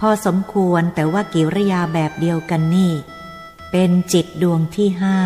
[0.00, 2.92] พอสมควรแต่ว่ากิริยาแบบเดียวกันนี่
[3.70, 5.18] เป็นจิตดวงที่ห้า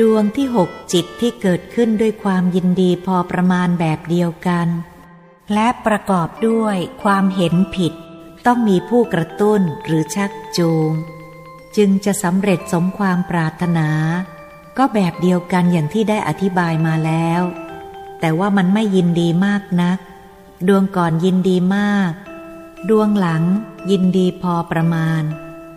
[0.00, 4.68] ดวงที่หกจิตที่เกิดขึ้นด้วยความยินดีพอประมาณแบบเดียวกัน
[5.52, 7.92] และประกอบด้วยความเห็นผิด
[8.46, 10.90] ต้องมีผู้กระตุ้นหรือชักจูง
[11.76, 13.88] จึงจะสำเร็จสมความปรารถนา
[14.78, 17.42] ก็แบบเดียวกันอย่างที่ได้อธิบายมาแล้ว
[18.20, 19.98] แต่ว่ามันไม่ยินดีมากนัก
[20.68, 22.12] ดวงก่อนยินดีมาก
[22.88, 23.42] ดวงหลัง
[23.90, 25.22] ยินดีพอประมาณ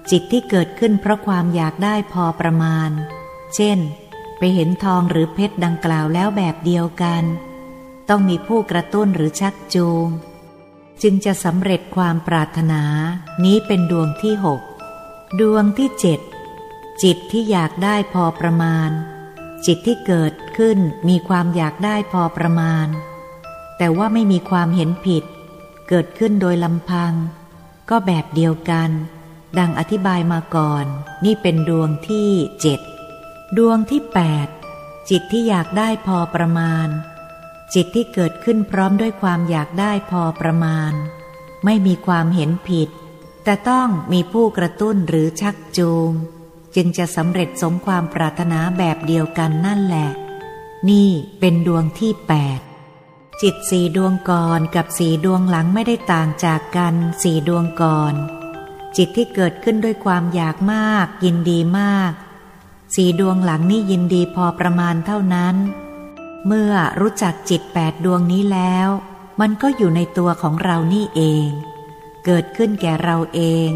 [0.09, 2.89] จิตที่เกิดขึ้นเพราะความอยากได้พอประมาณ
[3.55, 3.79] เช่น
[4.37, 7.23] ไปเห็นทองหรือเพชรดังกล่าวแล้วแบบเดียวกัน
[8.09, 10.07] ต้องมีผู้กระตุ้นหรือชักจูง
[11.01, 12.83] จึงจะสำเร็จความปรารถนา
[13.45, 14.61] นี้เป็นดวงที่หก
[15.39, 16.19] ดวงที่เจ็ด
[17.03, 18.89] จิตที่อยากได้พอประมาณ
[19.65, 22.87] จิตที่เกิดขึ้นมีความอยากได้พอประมาณ
[23.77, 25.23] แต่ว่าไม่มีความเห็นผิด
[25.89, 27.13] เกิดขึ้นโดยลำพัง
[27.89, 28.89] ก็แบบเดียวกัน
[29.59, 30.85] ดังอธิบายมาก่อน
[31.25, 32.29] นี่เป็นดวงที่
[32.61, 32.79] เจ็ด
[33.57, 34.47] ดวงที่แปด
[35.09, 36.87] จิตที่อยากได้พอประมาณ
[37.73, 40.93] จิตที่เกิดขึ้นพร้อมด้วยความอยากได้พอประมาณ
[41.65, 42.89] ไม่มีความเห็นผิด
[43.43, 46.11] แต่ต้องมีผู้กระตุ้นหรือชักจูง
[46.75, 50.09] จึงจะสำเร็จสมความปรารถนาแบบเดียวกันนั่นแหละ
[50.89, 52.59] นี่เป็นดวงที่แปด
[53.41, 58.13] จิตสี่ดวงก่อนกับสี่ดวงหลังไม่ได้ต่างจากกันสี่ดวงก่อน
[58.97, 62.11] จิตที่เกิดขึ้นด้วยความอยากมาก ยินดีมาก
[62.95, 65.55] สี่ดวงหลังนี่ยินดีพอประมาณเท่านั้น
[66.47, 68.87] เมื่อรู้จักจิตแปดดวงนี้แล้ว
[69.41, 71.47] มันก็อยู่ในตัวของเรานี่เอง
[72.25, 73.69] เกิดขึ้นแก่เราเอง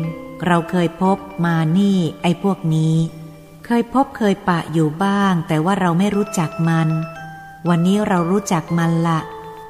[0.46, 2.96] เราเคยพบมานี่ไอ้พวกนี้
[3.66, 6.90] เคยพบเคยปะอยู่บ้าง แต่ว่าเราไม่รู้จักมัน
[7.70, 9.20] วันนี้เรารู้จักมันละ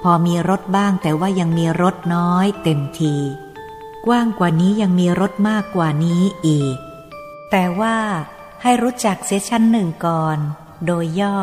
[0.01, 3.15] พอมีรถบ้างแต่ว่ายังมีรถน้อยเต็มที
[4.05, 6.77] กว้างกว่านี้ยังมีรถมากกว่านี้อีก
[7.51, 7.95] แต่ว่า
[8.63, 10.37] ให้รู้จักเสียชั้นหนึ่งก่อน
[10.85, 11.37] โดยย่อ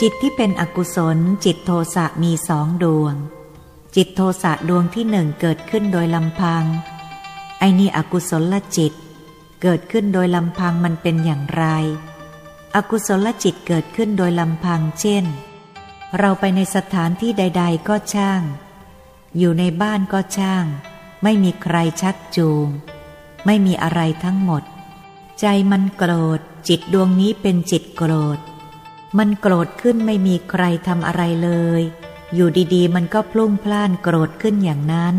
[0.00, 3.14] จิตที่เป็นอกุศล จิตโทสะมีสองดวง
[3.96, 6.64] จิตโทสะดวงที่หนึ่งเกิดขึ้นโดยลำพัง
[7.58, 8.92] ไอ้นี่อกุศลละจิต
[9.62, 11.64] เกิดขึ้นโดยลำพังมันเป็นอย่างไร
[12.74, 15.24] อกุศลจิตเกิดขึ้นโดยลำพังเช่น
[16.18, 18.42] เราไปในสถานที่ใด ๆ ก็ช่าง
[19.38, 20.64] อยู่ในบ้านก็ช่าง
[21.22, 22.68] ไม่มีใครชักจูง
[23.46, 24.62] ไม่มีอะไรทั้งหมด
[25.40, 28.38] ใจมันโกรธ จิตดวงนี้เป็นจิตโกรธ
[29.18, 31.50] มันโกรธขึ้นไม่มีใครทำอะไรเล
[31.80, 31.82] ย
[32.34, 35.16] อยู่ดีๆ มันก็พลุ่งพล่านโกรธขึ้นอย่างนั้น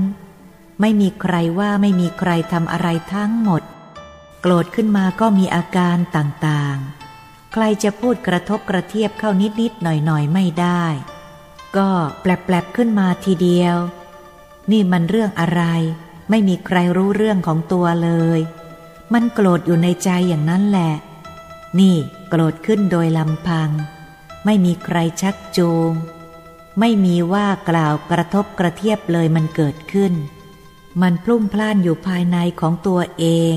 [0.79, 3.63] ไม่มีใครว่าไม่มีใครทำอะไรทั้งหมด
[4.41, 6.98] โกรธขึ้นมาก็มีอาการต่างๆ
[7.53, 9.31] ใครจะพูดกระทบกระเทียบเข้า
[9.61, 10.83] นิดๆหน่อยๆไม่ได้
[11.77, 11.89] ก็
[12.21, 13.77] แปลบๆขึ้นมาทีเดียว
[14.71, 15.63] นี่มันเรื่องอะไร
[16.29, 18.39] ไม่มีใครรู้เรื่องของตัวเลย
[19.13, 20.93] มันโกรธอยู่ในใจอย่างนั้นแหละ
[21.79, 21.95] นี่
[22.29, 23.69] โกรธขึ้นโดยลำพัง
[24.45, 25.91] ไม่มีใครชักจูง
[26.79, 30.13] ไม่มีว่ากล่าวกระทบกระเทียบเลยมันเกิดขึ้น
[31.01, 33.55] มันพลุ่งพล่านอยู่ภายในของตัวเอง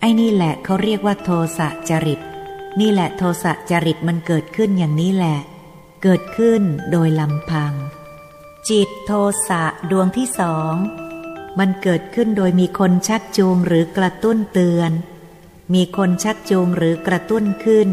[0.00, 1.28] ไอ้นี่แหละเขาเรียกว่าโท
[1.58, 2.20] สะจริต
[2.78, 5.38] นี่แหละโทสะจริตมันเกิดขึ้นอย่างนี้แหละ
[6.02, 7.72] เกิดขึ้นโดยลำพัง
[8.68, 9.12] จิตโท
[9.48, 10.74] สะดวงที่สอง
[11.58, 14.90] มันเกิดขึ้นโดยมีคนชักจูงหรือกระตุ้นเตือน
[15.74, 17.88] มีคนชักจูงหรือกระตุ้นขึ้น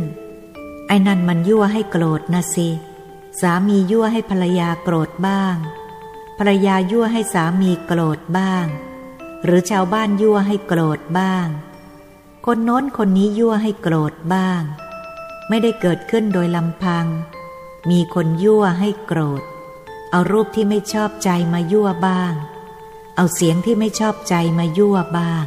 [0.87, 2.69] ไอ้นั่นมันยั่วให้โกรธนะสิ
[3.41, 5.55] สามียั่วให้ภรรยาโกรธบ้าง
[6.37, 8.65] ภรรยายั่วให้สามีโกรธบ้าง
[9.43, 11.47] หรือชาวบ้านยั่วให้โกรธบ้าง
[12.45, 14.61] คนโน้นคนนี้ยั่วให้โกรธบ้าง
[15.49, 17.05] ไม่ได้เกิดขึ้นโดยลำพัง
[17.89, 19.43] มีคนยั่วให้โกรธ
[20.11, 22.33] เอารูปที่ไม่ชอบใจมายั่วบ้าง
[23.15, 25.45] เอาเสียงที่ไม่ชอบใจมายั่วบ้าง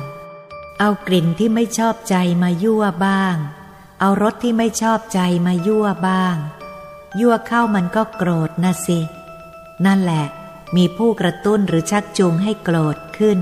[0.81, 3.37] เอากลิ่นที่ไม่ชอบใจมายั่วบ้าง
[4.01, 6.37] เอารสที่ไม่ชอบใจมายั่วบ้าง
[7.21, 8.99] ยั่วเข้ามันก็โกรธนะสิ
[9.87, 10.25] นั่นแหละ
[10.77, 13.39] มีผู้กระตุ้นหรือชักจูงให้โกรธขึ้น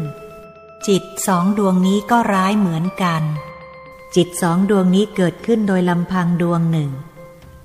[0.86, 3.22] จิตสองดวงนี้ก็ร้ายเหมือนกัน
[4.16, 6.90] จิตสองดวงนี้เกิดขึ้นโดยลำพังดวงหนึ่ง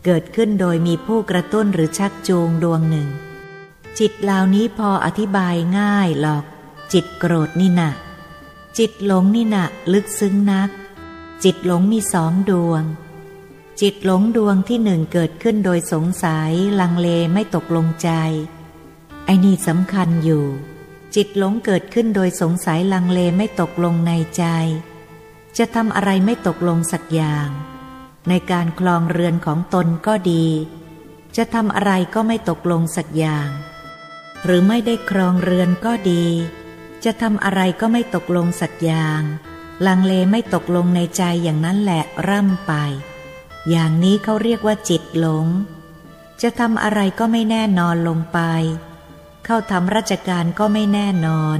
[0.06, 3.08] เกิดขึ้นโดยมีผู้กระตุ้นหรือชักจูงดวงหนึ่ง
[4.00, 6.44] จิตเหล่านี้พออธิบายง่ายหรอก
[6.94, 7.92] จิตโกรธนี่นะ
[8.78, 10.70] จิตหลงนี่นะลึกซึ้งนัก
[11.44, 12.84] จิตหลงมีสองดวง
[13.82, 18.10] จิตหลงดวงที่หนึ่งเกิดขึ้นโดยสงสัยลังเลไม่ตกลงใจ
[19.26, 20.46] ไอ้นี่สำคัญอยู่
[21.16, 24.44] จิตหลงเกิดขึ้นโดยสงสัยลังเลไม่ตกลงในใจ
[25.58, 27.50] จะทำอะไรไม่ตกลงสักอย่าง
[28.30, 30.46] ในการคลองเรือนของตนก็ดี
[31.38, 33.50] จะทำอะไรก็ไม่ตกลงสักอย่าง
[34.44, 36.26] หรือไม่ได้ครองเรือนก็ดี
[37.04, 39.22] จะทำอะไรก็ไม่ตกลงสักอย่าง
[39.86, 42.74] ลังเลไม่ตกลงในใจอย่างนั้นแหละร่ำไป
[43.70, 45.48] อย่างนี้เขาเรียกว่าจิตหลง
[46.42, 48.40] จะทำอะไรก็ไม่แน่นอนลงไป
[49.46, 51.60] เข้าทำราชการก็ไม่แน่นอน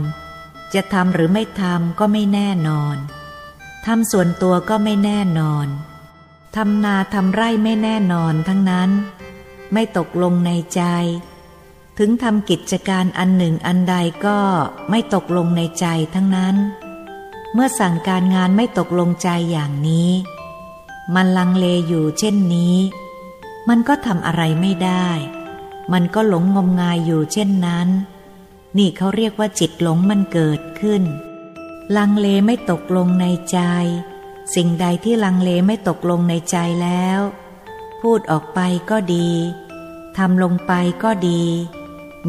[0.74, 2.98] จะทำหรือไม่ทำก็ไม่แน่นอน
[3.86, 5.68] ทำส่วนตัวก็ไม่แน่นอน
[6.56, 8.90] ทำนาทำไร่ไม่แน่นอนทั้งนั้น
[9.74, 10.82] ไม่ตกลงในใจ
[11.98, 14.40] ถึงทำกิจการอันหนึ่งอันใดก็
[14.90, 16.56] ไม่ตกลงในใจทั้งนั้น
[17.54, 20.12] เมื่อสั่งการงานไม่ตกลงใจอย่างนี้
[21.16, 22.76] มันลังเลอยู่เช่นนี้
[23.70, 25.10] มันก็ทำอะไรไม่ได้
[25.92, 27.90] มันก็หลงงมงายอยู่เช่นนั้น
[28.78, 31.04] นี่เขาเรียกว่าจิตหลงมันเกิดขึ้น
[31.98, 33.60] ลังเลไม่ตกลงในใจ
[34.56, 37.20] สิ่งใดที่ลังเลไม่ตกลงในใจแล้ว
[38.02, 39.30] พูดออกไปก็ดี
[40.18, 40.72] ทำลงไป
[41.04, 41.44] ก็ดี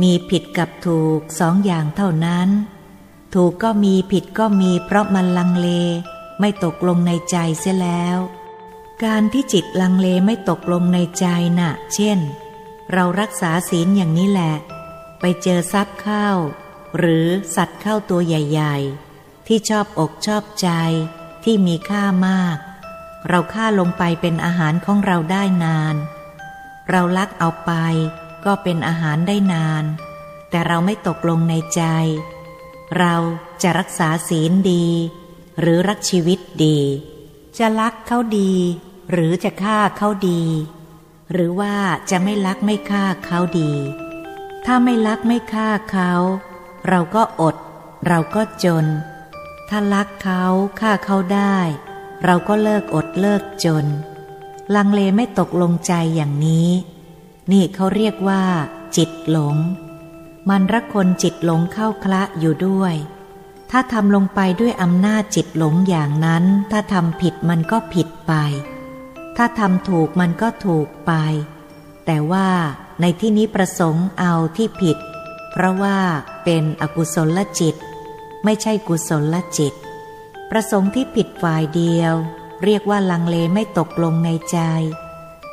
[0.01, 2.49] มีผิดกับถูกสองอย่างเท่านั้น
[3.35, 5.69] ถูกก็มีผิดก็มีเพราะมันลังเล
[6.41, 8.19] ไม่ตกลงในใจเสียแล้ว
[9.05, 11.27] การที่จิตลังเลไม่ตกลงในใจ
[11.59, 12.19] นะ่ะ เช่น
[12.93, 14.55] เรารักษาศีลอย่างนี้แหละ
[15.21, 16.29] ไปเจอทรัพย์เข้า
[16.99, 20.69] หรือสัตว์เข้าตัวใหญ่ๆ ที่ชอบอกชอบใจ
[21.45, 22.59] ที่มีค่ามาก
[23.29, 25.97] เราฆ่าลงไปเป็นอาหารของเราได้นาน
[26.91, 27.73] เราลักเอาไป
[28.45, 29.85] ก็เป็นอาหารได้นาน
[30.51, 31.83] แต่เราไม่ตกลงในใจ
[32.99, 33.15] เรา
[33.63, 34.87] จะรักษาศีลดี
[35.61, 36.79] หรือรักชีวิตดี
[37.59, 38.55] จะลักเขาดี
[39.11, 40.43] หรือจะฆ่าเขาดี
[41.35, 41.75] หรือว่า
[42.11, 43.73] จะไม่ลักไม่ฆ่าเขาดี
[44.67, 46.13] ถ้าไม่ลักไม่ฆ่าเขา
[46.89, 47.57] เราก็อด
[48.07, 48.87] เราก็จน
[49.69, 50.43] ถ้าลักเขา
[50.81, 51.59] ฆ่าเขาได้
[52.25, 53.87] เราก็เลิกอดเลิกจน
[54.75, 56.69] ลังเลไม่ตกลงใจอย่างนี้
[57.51, 58.43] นี่เขาเรียกว่า
[58.97, 59.57] จิตหลง
[60.49, 62.95] มันรักคนจิตหลงเข้าคละอยู่ด้วย
[63.71, 68.33] ถ้าทำลงไปด้วยอำนาจจิตหลงอย่างนั้น ถ้าทำผิดมันก็ผิดไป
[69.37, 71.13] ถ้าทำถูกมันก็ถูกไป
[72.07, 72.49] แต่ว่า
[73.01, 74.99] ในที่นี้ประสงค์เอาที่ผิด
[75.53, 75.99] เพราะว่า
[76.45, 77.77] เป็นอกุศลจิต
[78.45, 79.75] ไม่ใช่กุศลจิต
[80.51, 82.15] ประสงค์ที่ผิดฝ่ายเดียว
[82.63, 84.59] เรียกว่าลังเลไม่ตกลงในใจ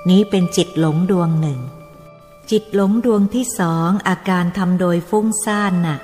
[0.10, 1.60] นี้เป็นจิตหลงดวงหนึ่ง
[2.52, 6.00] จิตหลงดวงที่สองอาการทำโดยฟุ้งซ่านน่ะ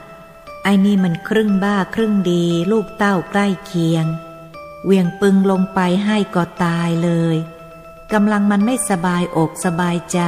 [0.64, 4.06] ไอ้นี่มันครึ่งบ้าครึ่งดี ลูกเต้าใกล้เคียง
[4.86, 7.38] เวียงปึงลงไปให้ก็ตายเลย
[8.14, 10.22] กำลังมันไม่สบายอกสบายใจ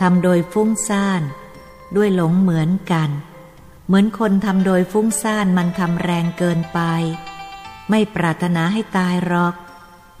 [0.00, 1.22] ทำโดยฟุ้งซ่าน
[1.96, 3.10] ด้วยหลงเหมือนกัน
[3.86, 6.80] เหมือนคนทำโดยฟุ้งซ่านมันทำแรงเกินไป
[7.90, 9.54] ไม่ปรารถนาให้ตายหรอก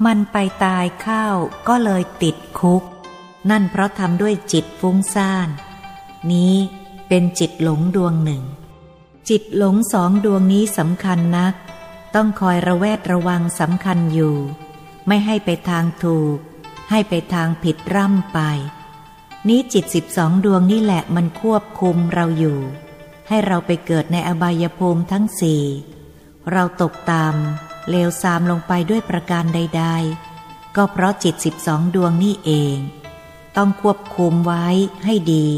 [0.06, 1.26] มันไปตายเข้า
[1.68, 2.82] ก็เลยติดคุก
[3.50, 5.48] นั่นเพราะทำด้วยจิตฟุ้งซ่าน
[6.32, 6.54] นี้
[7.08, 8.42] เป็นจิตหลงดวงหนึ่ง
[9.28, 11.54] จิตหลงสองดวงนี้สำคัญนัก
[12.14, 14.36] ต้องคอยระแวดระวังสำคัญอยู่
[15.06, 16.38] ไม่ให้ไปทางถูก
[16.90, 18.38] ให้ไปทางผิดร่ำไป
[19.48, 22.58] นี้จิตสิบสองดวงนี่แหละมันควบคุมเราอยู่
[23.28, 25.62] ให้เราไปเกิดในอบายภูมิทั้งสี่
[26.52, 27.34] เราตกตาม
[27.90, 29.84] เลวซามลงไปด้วยประการใด
[30.30, 32.76] ๆ ก็เพราะจิตสิบสองดวงนี่เอง
[33.56, 34.66] ต้องควบคุมไว้
[35.04, 35.48] ให้ดี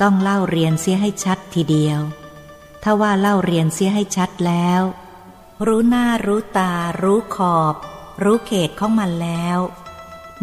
[0.00, 2.00] ต้องเล่าเรียนเสียให้ชัดทีเดียว
[2.82, 4.82] ถ้าว่าเล่าเรียนเสียให้ชัดแล้ว
[5.66, 7.74] รู้หน้ารู้ตา รู้ขอบ
[8.22, 9.58] รู้เขตของมันแล้ว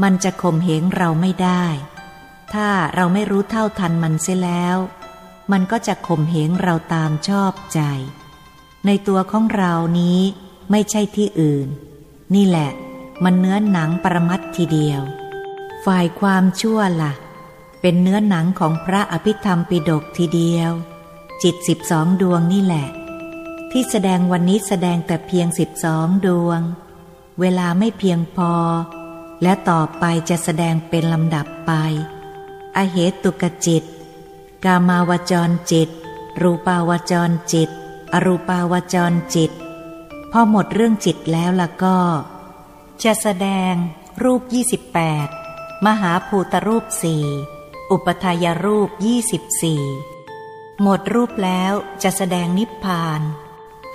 [0.03, 1.65] มันจะข่มเหงเราไม่ได้
[2.53, 4.77] ถ้าเราไม่รู้เท่าทันมันเสียแล้ว
[5.51, 7.81] มันก็จะข่มเหงเราตามชอบใจ
[8.85, 10.19] ในตัวของเรานี้
[10.71, 11.67] ไม่ใช่ที่อื่น
[12.35, 12.71] นี่แหละ
[13.23, 15.01] มันเนื้อหนังปรมัตทีเดียว
[15.85, 17.13] ฝ่ายความชั่วละ่ะ
[17.81, 20.71] เป็นเนื้อหนังของพระอภิธรรมปิดกทีเดียว
[21.43, 22.87] จิตสิบสองดวงนี่แหละ
[23.71, 26.59] ที่แสดงวันนี้แสดงแต่เพียงสิบสองดวง
[27.39, 28.53] เวลาไม่เพียงพอ
[29.41, 31.71] และต่อไปจะแสดงเป็นลำดับไป
[32.77, 33.83] อเหตุกจิต
[34.65, 35.89] กามาวจรจิต
[36.41, 37.69] รูปาวจรจิต
[38.13, 39.51] อรูปาวจรจิต
[40.31, 41.99] พอหมดเรื่องจิตแล้วล่ะก็
[43.03, 43.73] จะแสดง
[44.23, 44.41] รูป
[45.13, 47.25] 28 มหาภูตรูปสี่
[47.91, 48.89] อุปทายรูป
[49.65, 51.73] 24 หมดรูปแล้ว
[52.03, 53.21] จะแสดงนิพพาน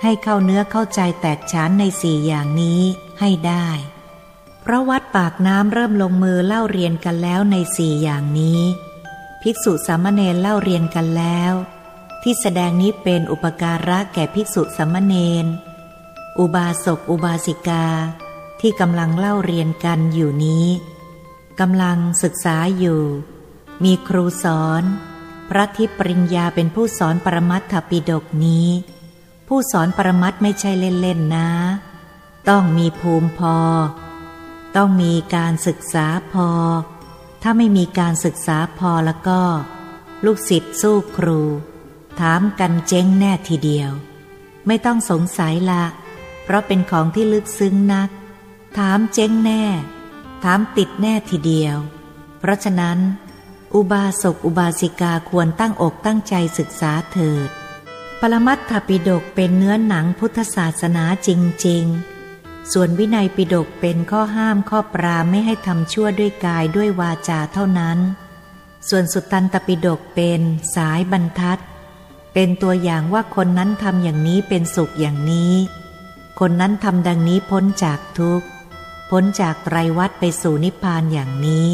[0.01, 2.81] ให้เข้าเนื้อเข้าใจแตกฉานในสี่อย่างนี้
[3.19, 3.67] ให้ได้
[4.69, 8.61] พระวัดปากน้ำเริ่มลงมือเล่าเรียนกันแล้วในสี่อย่างนี้
[9.41, 11.53] ภิกษุสามเณรเล่าเรียนกันแล้ว
[12.21, 15.45] ที่แสดงนี้เป็นอุปการะแก่ภิกษุสามเณร
[16.39, 17.85] อุบาสกอุบาสิกา
[18.61, 20.67] ที่กำลังเล่าเรียนกันอยู่นี้
[21.59, 23.03] กำลังศึกษาอยู่
[23.83, 24.83] มีครูสอน
[25.49, 28.67] พระทิปริญญาเป็นผู้สอนปรมัตถปิฎกนี้
[29.47, 31.49] ผู้สอนปรมัตไม่ใช่เล่นๆนะ
[32.49, 33.57] ต้องมีภูมิพอ
[34.77, 36.49] ต้องมีการศึกษาพอ
[37.41, 39.41] ถ้าไม่มีการศึกษาพอแล้วก็
[40.25, 41.41] ลูกศิษย์สู้ครู
[42.19, 43.91] ถามกันเจ๊งแน่ทีเดียว
[44.67, 45.85] ไม่ต้องสงสัยละ
[46.43, 48.09] เพราะเป็นของที่ลึกซึ้งนัก
[48.77, 49.63] ถามเจ๊งแน่
[50.43, 51.77] ถามติดแน่ทีเดียว
[52.39, 52.99] เพราะฉะนั้น
[53.75, 57.49] อุบาสกอุบาสิกาควรตั้งอกตั้งใจศึกษาเถิด
[58.19, 61.29] ปรมัตถปิฎกเป็นเนื้อหนังพุทธศาสนาจ
[61.67, 62.16] ริง ๆ
[62.73, 67.99] ส่วนวินัยปิฎกเป็นข้อห้ามข้อปรามไม่ให้ทำชั่วด้วยกายด้วยวาจาเท่านั้น
[68.89, 70.41] ส่วนสุตตันตปิฎกเป็น
[70.75, 71.59] สายบรรทัด
[72.33, 75.53] เป็นตัวอย่างว่าคนนั้นทำอย่างนี้เป็นสุขอย่างนี้
[76.39, 78.47] คนนั้นทำดังนี้พ้นจากทุกข์
[79.09, 81.67] พ้นจากไตรวัฏไปสู่นิพพานอย่างนี้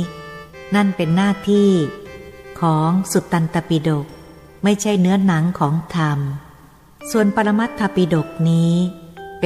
[0.75, 1.69] นั่นเป็นหน้าที่
[2.59, 4.05] ของสุตตันตปิฎก
[4.63, 6.19] ไม่ใช่เนื้อหนังของธรรม
[7.11, 8.73] ส่วนปรมัตถปิฎกนี้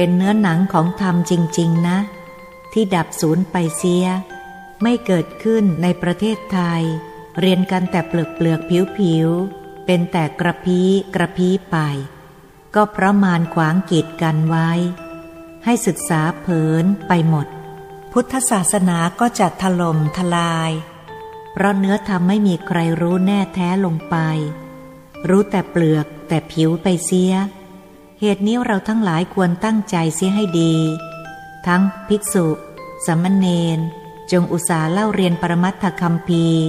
[0.00, 1.98] เป็นเนื้อหนังของธรรมจริง ๆ นะ
[2.72, 4.06] ที่ดับสูญไปเสีย
[4.82, 6.82] ไม่เกิดขึ้นในประเทศไทย
[7.40, 9.28] เรียนกันแต่เปลือกเปลือกผิวผิว
[9.86, 11.76] เป็นแต่กระพี้กระพี้ไป
[12.74, 14.70] ก็เพราะมารขวางกีดกันไว้
[15.64, 17.46] ให้ศึกษาเผินไปหมด
[18.12, 20.72] พุทธศาสนาก็จะถล่มทลาย
[21.52, 24.16] เพราะเนื้อธรรมไม่มีใครรู้แน่แท้ลงไป
[25.28, 27.34] รู้แต่เปลือกแต่ผิวไปเสีย
[28.20, 30.74] เหตุนี้เราทั้งหลายควรตั้งใจเสียให้ดี
[31.66, 32.46] ทั้งภิกษุ
[33.06, 33.46] สัมมเน
[33.76, 33.78] น
[34.32, 36.64] จงอุตสาเล่าเรียนปรมัตถคัมภีร์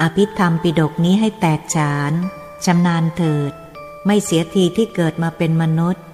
[0.00, 2.12] อภิธรรมปิดกนี้ให้แตกฉาน
[2.64, 3.52] ชำนาญเถิด
[4.06, 6.04] ไม่เสียทีที่เกิดมาเป็นมนุษย์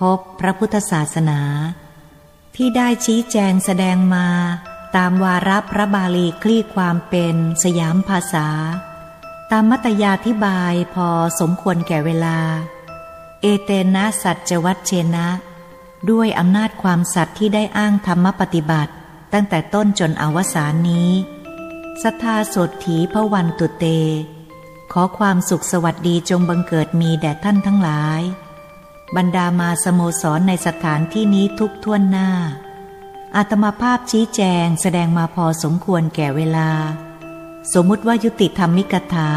[0.00, 1.40] พบพระพุทธศาสนา
[2.56, 4.26] ที่ได้ชี้แจงแสดงมา
[4.96, 8.48] ตามวาระพระบาลีคลี่ความเป็นสยามภาษา
[9.50, 11.08] ตามมัตยาธิบายพอ
[11.40, 12.38] สมควรแก่เวลา
[13.42, 15.28] เอเตนะสัจวัตเชนะ
[16.10, 18.92] ด้วยอำนาจความสัตย์ที่ได้อ้างธรรมปฏิบัติ
[19.32, 21.10] ตั้งแต่ต้นจนอวสานนี้
[22.02, 23.84] สัทธาสดถีพระวันตุเต
[24.92, 28.22] ขอความสุขสวัสดีจงบังเกิดมีแด่ท่านทั้งหลาย
[29.16, 32.30] บรรดามาสโมสรในสถานที่นี้ทุกท่วนหน้า
[33.36, 36.70] อาตมาภาพชี้แจงแสดงมาพอสมควรแก่เวลา
[37.72, 39.30] สมมุติว่ายุติธรรมิกถา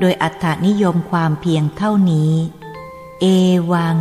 [0.00, 2.32] โดยอัตถนิยมความเพียงเท่านี้
[3.20, 3.26] เอ
[3.72, 3.96] วัง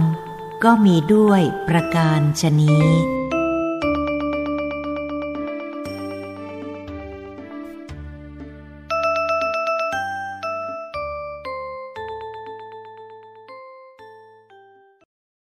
[0.64, 2.88] ก็มีด้วยประการชนี้